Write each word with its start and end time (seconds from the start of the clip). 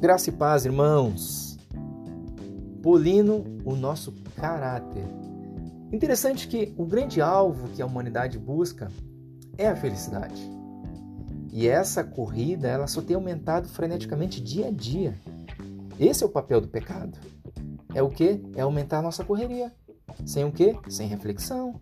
Graça 0.00 0.30
e 0.30 0.32
paz, 0.32 0.64
irmãos. 0.64 1.58
Polindo 2.80 3.44
o 3.64 3.74
nosso 3.74 4.12
caráter. 4.36 5.04
Interessante 5.92 6.46
que 6.46 6.72
o 6.78 6.86
grande 6.86 7.20
alvo 7.20 7.68
que 7.70 7.82
a 7.82 7.86
humanidade 7.86 8.38
busca 8.38 8.92
é 9.56 9.66
a 9.66 9.74
felicidade. 9.74 10.40
E 11.52 11.66
essa 11.66 12.04
corrida, 12.04 12.68
ela 12.68 12.86
só 12.86 13.02
tem 13.02 13.16
aumentado 13.16 13.68
freneticamente 13.68 14.40
dia 14.40 14.68
a 14.68 14.70
dia. 14.70 15.16
Esse 15.98 16.22
é 16.22 16.26
o 16.26 16.30
papel 16.30 16.60
do 16.60 16.68
pecado. 16.68 17.18
É 17.92 18.00
o 18.00 18.08
que? 18.08 18.40
É 18.54 18.60
aumentar 18.60 19.00
a 19.00 19.02
nossa 19.02 19.24
correria. 19.24 19.72
Sem 20.24 20.44
o 20.44 20.52
quê? 20.52 20.76
Sem 20.88 21.08
reflexão. 21.08 21.74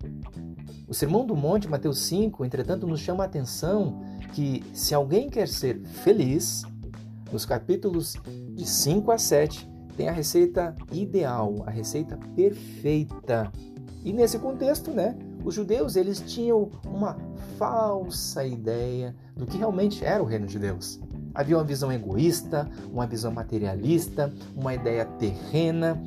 O 0.89 0.95
Sermão 0.95 1.27
do 1.27 1.37
Monte, 1.37 1.69
Mateus 1.69 1.99
5, 2.07 2.47
entretanto, 2.47 2.87
nos 2.87 3.01
chama 3.01 3.25
a 3.25 3.27
atenção 3.27 4.01
que 4.33 4.65
se 4.73 4.95
alguém 4.95 5.29
quer 5.29 5.49
ser 5.49 5.83
feliz, 6.03 6.63
nos 7.33 7.45
capítulos 7.45 8.17
de 8.55 8.67
5 8.67 9.11
a 9.11 9.19
7, 9.19 9.69
tem 9.97 10.09
a 10.09 10.13
receita 10.13 10.75
ideal, 10.93 11.65
a 11.67 11.71
receita 11.71 12.19
perfeita. 12.35 13.51
E 14.05 14.13
nesse 14.13 14.39
contexto, 14.39 14.91
né, 14.91 15.17
os 15.45 15.55
judeus 15.55 15.97
eles 15.97 16.21
tinham 16.21 16.71
uma 16.85 17.17
falsa 17.59 18.45
ideia 18.45 19.15
do 19.35 19.47
que 19.47 19.57
realmente 19.57 20.05
era 20.05 20.23
o 20.23 20.27
reino 20.27 20.47
de 20.47 20.59
Deus. 20.59 21.01
Havia 21.35 21.57
uma 21.57 21.65
visão 21.65 21.93
egoísta, 21.93 22.69
uma 22.93 23.07
visão 23.07 23.31
materialista, 23.33 24.33
uma 24.55 24.75
ideia 24.75 25.05
terrena. 25.05 26.01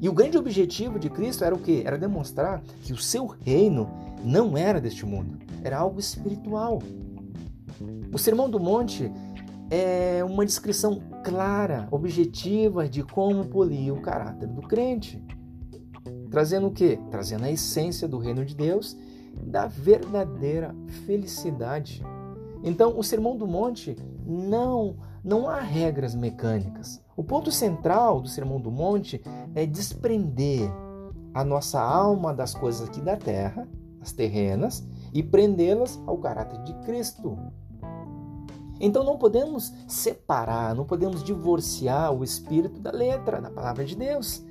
E 0.00 0.08
o 0.08 0.12
grande 0.12 0.36
objetivo 0.36 0.98
de 0.98 1.08
Cristo 1.08 1.44
era 1.44 1.54
o 1.54 1.58
quê? 1.58 1.82
Era 1.84 1.98
demonstrar 1.98 2.62
que 2.82 2.92
o 2.92 2.96
seu 2.96 3.26
reino 3.26 3.88
não 4.22 4.56
era 4.56 4.80
deste 4.80 5.04
mundo, 5.06 5.38
era 5.62 5.78
algo 5.78 5.98
espiritual. 5.98 6.80
O 8.12 8.18
Sermão 8.18 8.48
do 8.48 8.58
Monte 8.58 9.10
é 9.70 10.22
uma 10.24 10.44
descrição 10.44 11.00
clara, 11.24 11.88
objetiva 11.90 12.88
de 12.88 13.02
como 13.02 13.46
polir 13.46 13.92
o 13.92 14.00
caráter 14.00 14.48
do 14.48 14.62
crente. 14.62 15.22
Trazendo 16.30 16.68
o 16.68 16.72
quê? 16.72 16.98
Trazendo 17.10 17.44
a 17.44 17.50
essência 17.50 18.06
do 18.06 18.18
reino 18.18 18.44
de 18.44 18.54
Deus, 18.54 18.96
da 19.42 19.66
verdadeira 19.66 20.74
felicidade. 21.04 22.02
Então, 22.62 22.98
o 22.98 23.02
Sermão 23.02 23.36
do 23.36 23.46
Monte 23.46 23.96
não 24.24 24.96
não 25.22 25.48
há 25.48 25.58
regras 25.58 26.14
mecânicas. 26.14 27.02
O 27.16 27.24
ponto 27.24 27.50
central 27.50 28.20
do 28.20 28.28
Sermão 28.28 28.60
do 28.60 28.70
Monte 28.70 29.20
é 29.56 29.66
desprender 29.66 30.70
a 31.34 31.44
nossa 31.44 31.80
alma 31.80 32.32
das 32.32 32.54
coisas 32.54 32.88
aqui 32.88 33.00
da 33.00 33.16
terra, 33.16 33.68
as 34.00 34.12
terrenas, 34.12 34.86
e 35.12 35.24
prendê-las 35.24 36.00
ao 36.06 36.16
caráter 36.18 36.62
de 36.62 36.72
Cristo. 36.84 37.36
Então 38.80 39.02
não 39.02 39.16
podemos 39.16 39.72
separar, 39.88 40.74
não 40.74 40.84
podemos 40.84 41.22
divorciar 41.22 42.12
o 42.12 42.22
espírito 42.22 42.80
da 42.80 42.90
letra, 42.90 43.40
da 43.40 43.50
palavra 43.50 43.84
de 43.84 43.96
Deus. 43.96 44.44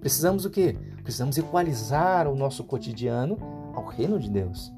Precisamos 0.00 0.44
o 0.44 0.50
quê? 0.50 0.76
Precisamos 1.02 1.36
equalizar 1.36 2.28
o 2.28 2.34
nosso 2.34 2.64
cotidiano 2.64 3.36
ao 3.74 3.84
reino 3.86 4.18
de 4.18 4.30
Deus. 4.30 4.72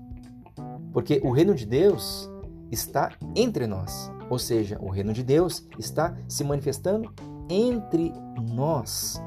Porque 0.92 1.20
o 1.22 1.30
reino 1.30 1.54
de 1.54 1.66
Deus 1.66 2.28
está 2.70 3.12
entre 3.34 3.66
nós, 3.66 4.10
ou 4.28 4.38
seja, 4.38 4.78
o 4.80 4.88
reino 4.88 5.12
de 5.12 5.22
Deus 5.22 5.66
está 5.78 6.16
se 6.26 6.44
manifestando 6.44 7.12
entre 7.48 8.12
nós. 8.52 9.20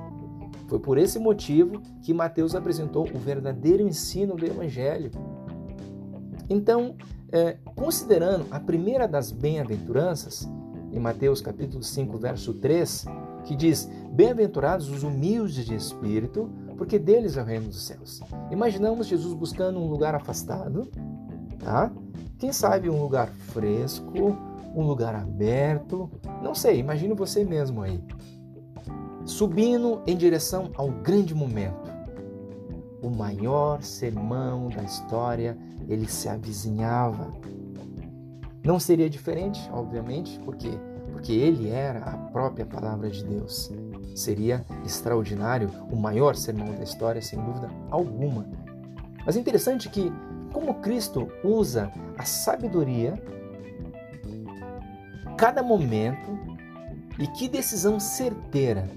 Foi 0.67 0.79
por 0.79 0.97
esse 0.97 1.19
motivo 1.19 1.81
que 2.01 2.13
Mateus 2.13 2.55
apresentou 2.55 3.07
o 3.13 3.19
verdadeiro 3.19 3.83
ensino 3.83 4.35
do 4.35 4.45
Evangelho. 4.45 5.11
Então, 6.49 6.95
é, 7.31 7.57
considerando 7.75 8.45
a 8.51 8.59
primeira 8.59 9.07
das 9.07 9.31
bem-aventuranças, 9.31 10.49
em 10.91 10.99
Mateus 10.99 11.41
capítulo 11.41 11.81
5, 11.81 12.17
verso 12.17 12.53
3, 12.55 13.05
que 13.45 13.55
diz: 13.55 13.89
Bem-aventurados 14.11 14.89
os 14.89 15.03
humildes 15.03 15.65
de 15.65 15.73
espírito, 15.73 16.49
porque 16.77 16.99
deles 16.99 17.37
é 17.37 17.41
o 17.41 17.45
reino 17.45 17.67
dos 17.67 17.83
céus. 17.83 18.21
Imaginamos 18.51 19.07
Jesus 19.07 19.33
buscando 19.33 19.79
um 19.79 19.87
lugar 19.87 20.13
afastado, 20.13 20.89
tá? 21.59 21.91
Quem 22.37 22.51
sabe 22.51 22.89
um 22.89 23.01
lugar 23.01 23.29
fresco, 23.29 24.37
um 24.75 24.83
lugar 24.83 25.15
aberto, 25.15 26.09
não 26.41 26.55
sei, 26.55 26.79
imagine 26.79 27.13
você 27.13 27.43
mesmo 27.45 27.81
aí. 27.81 28.03
Subindo 29.23 30.01
em 30.07 30.17
direção 30.17 30.71
ao 30.75 30.89
grande 30.89 31.35
momento 31.35 31.90
o 33.01 33.09
maior 33.09 33.81
sermão 33.81 34.69
da 34.69 34.83
história, 34.83 35.57
ele 35.87 36.07
se 36.07 36.29
avizinhava. 36.29 37.33
Não 38.63 38.79
seria 38.79 39.09
diferente, 39.09 39.59
obviamente, 39.73 40.39
porque 40.45 40.69
porque 41.11 41.33
ele 41.33 41.69
era 41.69 41.99
a 41.99 42.17
própria 42.17 42.65
palavra 42.65 43.09
de 43.09 43.23
Deus. 43.23 43.71
Seria 44.15 44.65
extraordinário, 44.83 45.69
o 45.91 45.95
maior 45.95 46.35
sermão 46.35 46.73
da 46.73 46.83
história, 46.83 47.21
sem 47.21 47.39
dúvida 47.39 47.69
alguma. 47.89 48.47
Mas 49.25 49.37
é 49.37 49.39
interessante 49.39 49.87
que 49.89 50.11
como 50.51 50.75
Cristo 50.75 51.31
usa 51.43 51.91
a 52.17 52.25
sabedoria 52.25 53.21
cada 55.37 55.61
momento 55.61 56.39
e 57.19 57.27
que 57.27 57.47
decisão 57.47 57.99
certeira. 57.99 58.89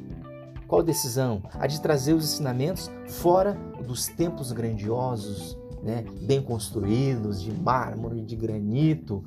Qual 0.66 0.82
decisão? 0.82 1.42
A 1.54 1.66
de 1.66 1.80
trazer 1.80 2.14
os 2.14 2.24
ensinamentos 2.24 2.90
fora 3.06 3.56
dos 3.86 4.06
templos 4.06 4.50
grandiosos, 4.52 5.56
né, 5.82 6.04
bem 6.22 6.42
construídos, 6.42 7.42
de 7.42 7.52
mármore, 7.52 8.22
de 8.22 8.34
granito. 8.34 9.22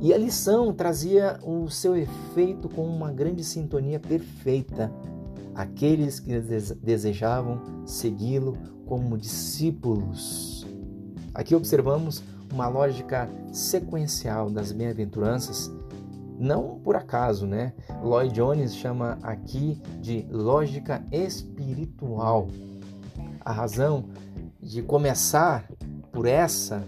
E 0.00 0.12
a 0.12 0.18
lição 0.18 0.72
trazia 0.72 1.38
o 1.42 1.68
seu 1.68 1.96
efeito 1.96 2.68
com 2.68 2.84
uma 2.86 3.10
grande 3.10 3.42
sintonia 3.42 3.98
perfeita. 3.98 4.92
Aqueles 5.54 6.20
que 6.20 6.38
desejavam 6.82 7.60
segui-lo 7.84 8.56
como 8.86 9.16
discípulos. 9.16 10.66
Aqui 11.34 11.54
observamos 11.54 12.22
uma 12.52 12.68
lógica 12.68 13.30
sequencial 13.52 14.50
das 14.50 14.72
bem-aventuranças, 14.72 15.70
não 16.40 16.80
por 16.80 16.96
acaso, 16.96 17.46
né? 17.46 17.72
Lloyd 18.02 18.34
Jones 18.34 18.74
chama 18.74 19.18
aqui 19.22 19.80
de 20.00 20.26
lógica 20.30 21.04
espiritual 21.12 22.48
a 23.44 23.52
razão 23.52 24.04
de 24.60 24.82
começar 24.82 25.70
por 26.12 26.26
essa, 26.26 26.84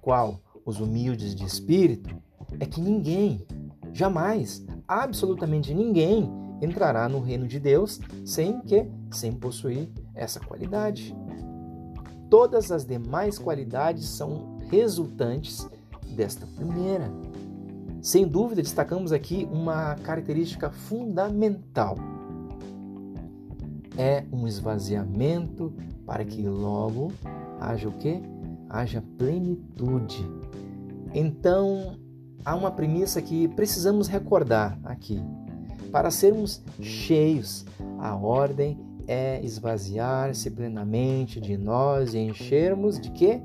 qual 0.00 0.40
os 0.64 0.80
humildes 0.80 1.34
de 1.34 1.44
espírito, 1.44 2.14
é 2.60 2.66
que 2.66 2.80
ninguém, 2.80 3.44
jamais, 3.92 4.64
absolutamente 4.86 5.74
ninguém, 5.74 6.30
entrará 6.60 7.08
no 7.08 7.20
reino 7.20 7.46
de 7.46 7.58
Deus 7.58 8.00
sem 8.24 8.60
que, 8.60 8.86
sem 9.10 9.32
possuir 9.32 9.88
essa 10.14 10.38
qualidade. 10.38 11.14
Todas 12.30 12.70
as 12.70 12.84
demais 12.84 13.38
qualidades 13.38 14.06
são 14.06 14.58
resultantes 14.70 15.68
desta 16.14 16.46
primeira. 16.46 17.10
Sem 18.02 18.26
dúvida, 18.26 18.60
destacamos 18.60 19.12
aqui 19.12 19.48
uma 19.50 19.94
característica 19.94 20.70
fundamental 20.70 21.96
é 23.96 24.24
um 24.32 24.46
esvaziamento 24.46 25.72
para 26.06 26.24
que 26.24 26.46
logo 26.48 27.12
haja 27.60 27.88
o 27.88 27.92
quê? 27.92 28.20
Haja 28.68 29.02
plenitude. 29.18 30.28
Então, 31.14 31.96
há 32.44 32.54
uma 32.54 32.70
premissa 32.70 33.20
que 33.20 33.48
precisamos 33.48 34.08
recordar 34.08 34.78
aqui. 34.84 35.22
Para 35.90 36.10
sermos 36.10 36.62
cheios, 36.80 37.66
a 37.98 38.16
ordem 38.16 38.78
é 39.06 39.44
esvaziar-se 39.44 40.50
plenamente 40.50 41.40
de 41.40 41.56
nós 41.58 42.14
e 42.14 42.18
enchermos 42.18 42.98
de 42.98 43.10
quê? 43.10 43.42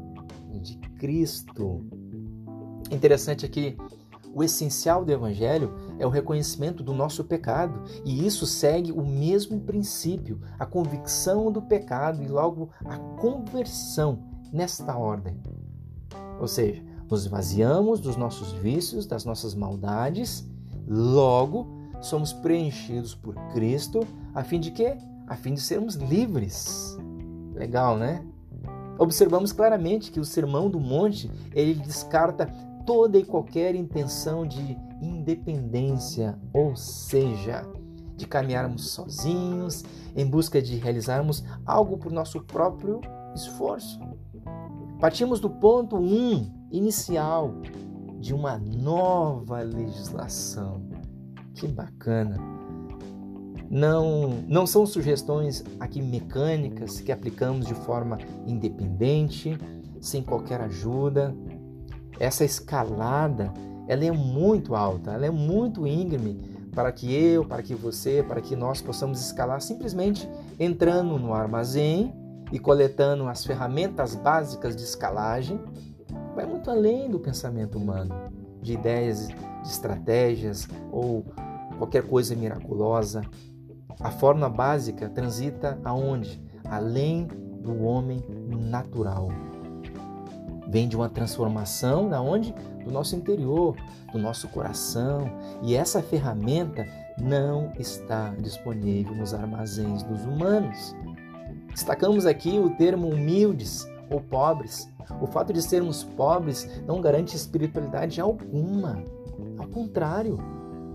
De 0.62 0.78
Cristo. 0.98 1.86
Interessante 2.90 3.46
aqui 3.46 3.76
o 4.38 4.44
essencial 4.44 5.04
do 5.04 5.12
Evangelho 5.12 5.74
é 5.98 6.06
o 6.06 6.12
reconhecimento 6.12 6.84
do 6.84 6.94
nosso 6.94 7.24
pecado, 7.24 7.82
e 8.06 8.24
isso 8.24 8.46
segue 8.46 8.92
o 8.92 9.04
mesmo 9.04 9.62
princípio, 9.62 10.40
a 10.60 10.66
convicção 10.66 11.52
do 11.52 11.60
pecado 11.60 12.22
e 12.22 12.28
logo 12.28 12.70
a 12.86 13.00
conversão 13.20 14.20
nesta 14.54 14.96
ordem. 14.96 15.42
Ou 16.40 16.48
seja, 16.48 16.84
nos 17.10 17.24
esvaziamos 17.24 18.00
dos 18.00 18.16
nossos 18.16 18.52
vícios, 18.52 19.08
das 19.08 19.26
nossas 19.26 19.56
maldades, 19.56 20.48
logo 20.88 21.66
somos 22.00 22.32
preenchidos 22.32 23.16
por 23.16 23.34
Cristo, 23.54 24.02
a 24.36 24.44
fim 24.44 24.60
de 24.60 24.70
quê? 24.70 24.98
A 25.26 25.36
fim 25.36 25.56
de 25.56 25.62
sermos 25.62 25.96
livres. 25.96 26.96
Legal, 27.56 27.98
né? 27.98 28.24
Observamos 29.00 29.52
claramente 29.52 30.12
que 30.12 30.20
o 30.20 30.26
Sermão 30.26 30.70
do 30.70 30.80
Monte, 30.80 31.32
ele 31.54 31.74
descarta 31.74 32.52
toda 32.88 33.18
e 33.18 33.26
qualquer 33.26 33.76
intenção 33.76 34.48
de 34.48 34.78
independência, 35.02 36.40
ou 36.54 36.76
seja, 36.78 37.64
de 38.16 38.26
caminharmos 38.26 38.90
sozinhos 38.92 39.84
em 40.16 40.26
busca 40.26 40.62
de 40.62 40.78
realizarmos 40.78 41.44
algo 41.66 41.98
por 41.98 42.12
nosso 42.12 42.42
próprio 42.42 43.02
esforço. 43.36 44.00
Partimos 45.02 45.40
do 45.42 45.50
ponto 45.50 45.98
1 45.98 46.02
um, 46.02 46.52
inicial 46.72 47.54
de 48.20 48.34
uma 48.34 48.58
nova 48.58 49.62
legislação 49.62 50.82
Que 51.54 51.68
bacana! 51.68 52.38
Não, 53.70 54.30
não 54.48 54.66
são 54.66 54.86
sugestões 54.86 55.64
aqui 55.78 56.02
mecânicas 56.02 57.02
que 57.02 57.12
aplicamos 57.12 57.68
de 57.68 57.74
forma 57.74 58.18
independente, 58.48 59.58
sem 60.00 60.24
qualquer 60.24 60.62
ajuda. 60.62 61.36
Essa 62.20 62.44
escalada, 62.44 63.54
ela 63.88 64.06
é 64.06 64.12
muito 64.12 64.76
alta, 64.76 65.12
ela 65.12 65.26
é 65.26 65.32
muito 65.32 65.86
íngreme 65.86 66.58
para 66.74 66.92
que 66.92 67.14
eu, 67.14 67.44
para 67.44 67.64
que 67.64 67.74
você, 67.74 68.24
para 68.24 68.40
que 68.42 68.56
nós 68.56 68.82
possamos 68.82 69.20
escalar 69.20 69.62
simplesmente 69.62 70.30
entrando 70.60 71.18
no 71.18 71.34
armazém 71.34 72.14
e 72.52 72.60
coletando 72.60 73.28
as 73.28 73.46
ferramentas 73.46 74.16
básicas 74.16 74.76
de 74.76 74.84
escalagem. 74.84 75.60
Vai 76.36 76.46
muito 76.46 76.70
além 76.70 77.10
do 77.10 77.20
pensamento 77.20 77.78
humano, 77.78 78.14
de 78.62 78.74
ideias, 78.74 79.28
de 79.28 79.36
estratégias 79.68 80.68
ou 80.92 81.26
qualquer 81.78 82.04
coisa 82.04 82.36
miraculosa. 82.36 83.24
A 84.00 84.12
forma 84.12 84.48
básica 84.48 85.10
transita 85.10 85.80
aonde? 85.84 86.40
Além 86.64 87.28
do 87.62 87.84
homem 87.84 88.24
natural. 88.70 89.30
Vem 90.70 90.88
de 90.88 90.96
uma 90.96 91.10
transformação 91.10 92.10
da 92.10 92.22
onde? 92.22 92.54
Do 92.84 92.92
nosso 92.92 93.16
interior, 93.16 93.76
do 94.12 94.20
nosso 94.20 94.48
coração. 94.50 95.30
E 95.64 95.76
essa 95.76 96.02
ferramenta 96.02 96.86
não 97.18 97.72
está 97.80 98.30
disponível 98.40 99.16
nos 99.16 99.34
armazéns 99.34 100.04
dos 100.04 100.24
humanos. 100.26 100.96
Destacamos 101.70 102.26
aqui 102.26 102.60
o 102.60 102.76
termo 102.76 103.08
humildes 103.08 103.88
ou 104.10 104.20
pobres. 104.20 104.92
O 105.22 105.28
fato 105.28 105.54
de 105.54 105.62
sermos 105.62 106.04
pobres 106.04 106.82
não 106.86 107.00
garante 107.00 107.36
espiritualidade 107.36 108.20
alguma. 108.20 109.04
Ao 109.58 109.68
contrário, 109.68 110.38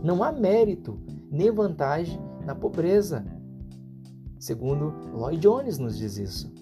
não 0.03 0.23
há 0.23 0.31
mérito 0.31 0.99
nem 1.31 1.51
vantagem 1.51 2.21
na 2.45 2.55
pobreza. 2.55 3.25
Segundo 4.39 4.93
Lloyd 5.15 5.39
Jones 5.39 5.79
nos 5.79 5.97
diz 5.97 6.19
isso. 6.19 6.53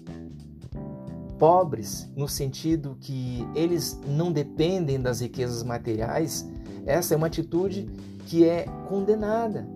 Pobres, 1.41 2.07
no 2.15 2.27
sentido 2.27 2.95
que 2.99 3.43
eles 3.55 3.99
não 4.05 4.31
dependem 4.31 5.01
das 5.01 5.21
riquezas 5.21 5.63
materiais, 5.63 6.47
essa 6.85 7.15
é 7.15 7.17
uma 7.17 7.25
atitude 7.25 7.89
que 8.27 8.47
é 8.47 8.65
condenada. 8.87 9.67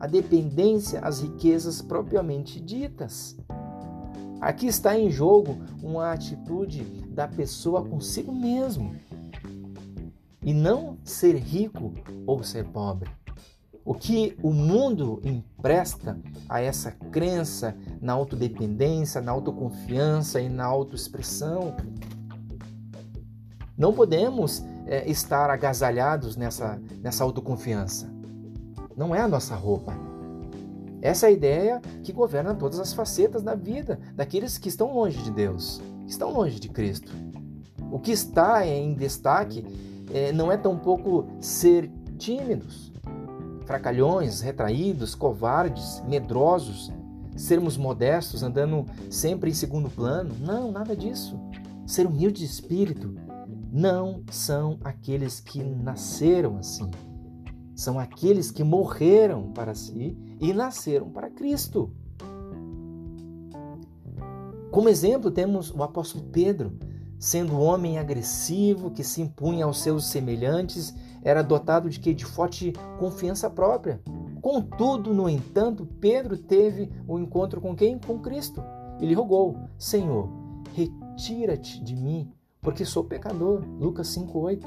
A 0.00 0.08
dependência 0.08 0.98
às 0.98 1.20
riquezas 1.20 1.80
propriamente 1.80 2.58
ditas. 2.58 3.38
Aqui 4.40 4.66
está 4.66 4.98
em 4.98 5.08
jogo 5.08 5.60
uma 5.80 6.10
atitude 6.10 6.82
da 7.10 7.28
pessoa 7.28 7.84
consigo 7.84 8.34
mesmo. 8.34 8.96
E 10.42 10.52
não 10.52 10.98
ser 11.04 11.36
rico 11.36 11.94
ou 12.26 12.42
ser 12.42 12.64
pobre. 12.64 13.08
O 13.88 13.94
que 13.94 14.36
o 14.42 14.52
mundo 14.52 15.18
empresta 15.24 16.20
a 16.46 16.60
essa 16.60 16.92
crença 16.92 17.74
na 18.02 18.12
autodependência, 18.12 19.18
na 19.18 19.32
autoconfiança 19.32 20.42
e 20.42 20.46
na 20.50 20.66
autoexpressão. 20.66 21.74
Não 23.78 23.94
podemos 23.94 24.62
é, 24.84 25.10
estar 25.10 25.48
agasalhados 25.48 26.36
nessa, 26.36 26.78
nessa 27.00 27.24
autoconfiança. 27.24 28.12
Não 28.94 29.14
é 29.14 29.22
a 29.22 29.28
nossa 29.28 29.54
roupa. 29.54 29.94
Essa 31.00 31.24
é 31.24 31.28
a 31.30 31.32
ideia 31.32 31.80
que 32.04 32.12
governa 32.12 32.54
todas 32.54 32.78
as 32.78 32.92
facetas 32.92 33.42
da 33.42 33.54
vida 33.54 33.98
daqueles 34.14 34.58
que 34.58 34.68
estão 34.68 34.92
longe 34.92 35.22
de 35.22 35.30
Deus, 35.30 35.80
que 36.04 36.10
estão 36.10 36.30
longe 36.30 36.60
de 36.60 36.68
Cristo. 36.68 37.10
O 37.90 37.98
que 37.98 38.12
está 38.12 38.66
em 38.66 38.92
destaque 38.92 39.64
é, 40.12 40.30
não 40.30 40.52
é 40.52 40.58
tão 40.58 40.76
pouco 40.78 41.26
ser 41.40 41.90
tímidos, 42.18 42.92
fracalhões, 43.68 44.40
retraídos, 44.40 45.14
covardes, 45.14 46.02
medrosos, 46.08 46.90
sermos 47.36 47.76
modestos, 47.76 48.42
andando 48.42 48.86
sempre 49.10 49.50
em 49.50 49.54
segundo 49.54 49.90
plano. 49.90 50.34
Não, 50.40 50.72
nada 50.72 50.96
disso. 50.96 51.38
Ser 51.86 52.06
humilde 52.06 52.38
de 52.38 52.46
espírito 52.46 53.14
não 53.70 54.22
são 54.30 54.78
aqueles 54.82 55.38
que 55.38 55.62
nasceram 55.62 56.56
assim. 56.56 56.90
São 57.74 57.98
aqueles 57.98 58.50
que 58.50 58.64
morreram 58.64 59.52
para 59.52 59.74
si 59.74 60.16
e 60.40 60.54
nasceram 60.54 61.10
para 61.10 61.28
Cristo. 61.28 61.92
Como 64.70 64.88
exemplo, 64.88 65.30
temos 65.30 65.70
o 65.70 65.82
apóstolo 65.82 66.24
Pedro, 66.32 66.72
sendo 67.18 67.52
um 67.52 67.60
homem 67.60 67.98
agressivo 67.98 68.90
que 68.90 69.04
se 69.04 69.20
impunha 69.20 69.66
aos 69.66 69.82
seus 69.82 70.06
semelhantes 70.06 70.94
era 71.22 71.42
dotado 71.42 71.88
de 71.90 71.98
que 72.00 72.14
de 72.14 72.24
forte 72.24 72.72
confiança 72.98 73.48
própria. 73.50 74.00
Contudo, 74.40 75.12
no 75.12 75.28
entanto, 75.28 75.86
Pedro 76.00 76.36
teve 76.36 76.90
o 77.06 77.16
um 77.16 77.18
encontro 77.18 77.60
com 77.60 77.74
quem? 77.74 77.98
Com 77.98 78.18
Cristo. 78.18 78.62
Ele 79.00 79.14
rogou: 79.14 79.56
Senhor, 79.76 80.28
retira-te 80.72 81.82
de 81.82 81.96
mim, 81.96 82.30
porque 82.60 82.84
sou 82.84 83.04
pecador. 83.04 83.62
Lucas 83.78 84.08
5:8. 84.08 84.66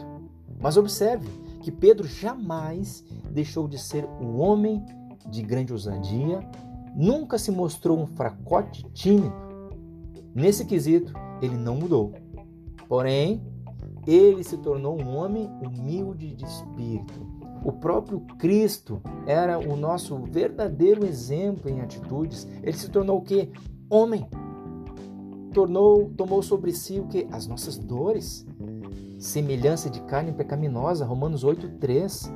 Mas 0.60 0.78
observe 0.78 1.28
que 1.62 1.72
Pedro 1.72 2.08
jamais 2.08 3.04
deixou 3.32 3.68
de 3.68 3.80
ser 3.80 4.06
um 4.20 4.40
homem 4.40 4.84
de 5.30 5.42
grande 5.42 5.72
ousadia, 5.72 6.40
nunca 6.96 7.38
se 7.38 7.52
mostrou 7.52 8.00
um 8.00 8.06
fracote 8.06 8.84
tímido. 8.92 9.34
Nesse 10.34 10.66
quesito, 10.66 11.14
ele 11.42 11.58
não 11.58 11.76
mudou. 11.76 12.14
Porém, 12.88 13.42
ele 14.06 14.44
se 14.44 14.58
tornou 14.58 15.00
um 15.00 15.16
homem 15.16 15.50
humilde 15.62 16.34
de 16.34 16.46
espírito. 16.46 17.32
O 17.64 17.72
próprio 17.72 18.20
Cristo 18.40 19.02
era 19.28 19.60
o 19.60 19.76
nosso 19.76 20.18
verdadeiro 20.18 21.06
exemplo 21.06 21.70
em 21.70 21.80
atitudes. 21.82 22.48
Ele 22.64 22.76
se 22.76 22.90
tornou 22.90 23.20
o 23.20 23.22
que? 23.22 23.50
Homem. 23.90 24.28
Tornou, 25.54 26.10
tomou 26.18 26.42
sobre 26.42 26.72
si 26.72 27.00
o 27.00 27.08
que? 27.08 27.28
As 27.32 27.46
nossas 27.46 27.78
dores. 27.78 28.46
Semelhança 29.20 29.90
de 29.90 30.02
carne 30.02 30.32
pecaminosa, 30.32 31.06
Romanos 31.06 31.44
8:3. 31.44 32.32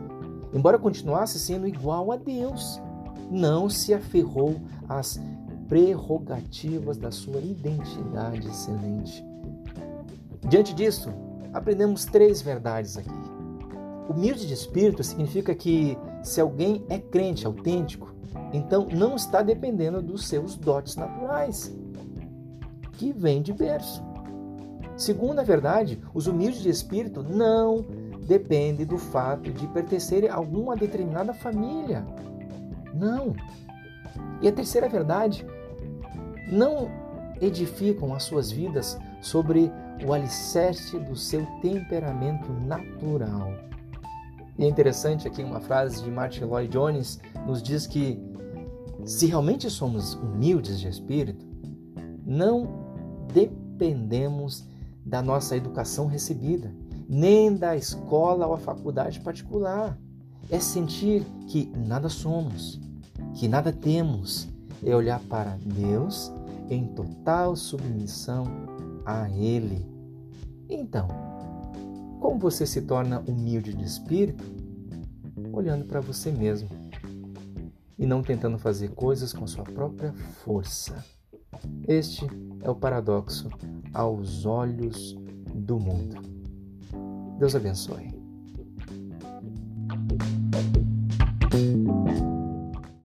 Embora 0.53 0.77
continuasse 0.77 1.39
sendo 1.39 1.67
igual 1.67 2.11
a 2.11 2.17
Deus, 2.17 2.79
não 3.31 3.67
se 3.67 3.93
aferrou 3.93 4.55
às 4.87 5.19
prerrogativas 5.67 6.97
da 6.97 7.09
sua 7.09 7.41
identidade 7.41 8.47
excelente. 8.47 9.25
Diante 10.47 10.75
disso, 10.75 11.09
aprendemos 11.55 12.03
três 12.03 12.41
verdades 12.41 12.97
aqui. 12.97 13.09
Humilde 14.09 14.45
de 14.45 14.53
espírito 14.53 15.01
significa 15.03 15.55
que 15.55 15.97
se 16.21 16.41
alguém 16.41 16.85
é 16.89 16.99
crente 16.99 17.47
autêntico, 17.47 18.13
então 18.51 18.87
não 18.91 19.15
está 19.15 19.41
dependendo 19.41 20.01
dos 20.01 20.27
seus 20.27 20.57
dotes 20.57 20.97
naturais, 20.97 21.73
que 22.91 23.13
vêm 23.13 23.41
de 23.41 23.53
berço. 23.53 24.03
Segunda 24.97 25.43
verdade, 25.43 26.01
os 26.13 26.27
humildes 26.27 26.61
de 26.61 26.69
espírito 26.69 27.23
não 27.23 27.85
dependem 28.27 28.85
do 28.85 28.97
fato 28.97 29.51
de 29.51 29.65
pertencerem 29.67 30.29
a 30.29 30.35
alguma 30.35 30.75
determinada 30.75 31.33
família. 31.33 32.05
Não. 32.93 33.33
E 34.41 34.47
a 34.47 34.51
terceira 34.51 34.89
verdade, 34.89 35.45
não 36.51 36.89
edificam 37.41 38.13
as 38.13 38.23
suas 38.23 38.51
vidas 38.51 38.97
sobre 39.21 39.71
o 40.05 40.13
alicerce 40.13 40.99
do 40.99 41.15
seu 41.15 41.45
temperamento 41.61 42.51
natural. 42.51 43.53
E 44.57 44.63
é 44.63 44.67
interessante 44.67 45.27
aqui 45.27 45.43
uma 45.43 45.59
frase 45.59 46.03
de 46.03 46.09
Martin 46.09 46.45
Lloyd 46.45 46.71
Jones 46.71 47.19
nos 47.45 47.61
diz 47.61 47.85
que 47.85 48.19
se 49.03 49.27
realmente 49.27 49.69
somos 49.69 50.13
humildes 50.15 50.79
de 50.79 50.87
espírito, 50.87 51.45
não 52.25 52.85
dependemos 53.33 54.65
da 55.05 55.21
nossa 55.21 55.55
educação 55.55 56.07
recebida, 56.07 56.73
nem 57.07 57.55
da 57.55 57.75
escola 57.75 58.47
ou 58.47 58.53
a 58.53 58.57
faculdade 58.57 59.19
particular. 59.19 59.97
É 60.49 60.59
sentir 60.59 61.23
que 61.47 61.71
nada 61.75 62.07
somos, 62.07 62.79
que 63.33 63.47
nada 63.47 63.71
temos, 63.73 64.47
é 64.83 64.95
olhar 64.95 65.19
para 65.21 65.57
Deus 65.63 66.31
em 66.69 66.87
total 66.87 67.55
submissão 67.55 68.45
a 69.05 69.29
Ele. 69.29 69.85
Então, 70.69 71.07
como 72.19 72.39
você 72.39 72.65
se 72.65 72.81
torna 72.81 73.19
humilde 73.27 73.73
de 73.73 73.83
espírito? 73.83 74.43
Olhando 75.53 75.85
para 75.85 76.01
você 76.01 76.31
mesmo 76.31 76.69
e 77.97 78.05
não 78.05 78.21
tentando 78.21 78.57
fazer 78.57 78.89
coisas 78.89 79.31
com 79.31 79.47
sua 79.47 79.63
própria 79.63 80.13
força. 80.43 81.03
Este 81.87 82.27
é 82.61 82.69
o 82.69 82.75
paradoxo 82.75 83.49
aos 83.93 84.45
olhos 84.45 85.17
do 85.53 85.79
mundo. 85.79 86.17
Deus 87.39 87.55
abençoe. 87.55 88.13